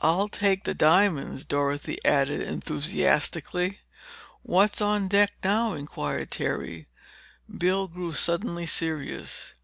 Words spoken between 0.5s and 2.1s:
the diamonds," Dorothy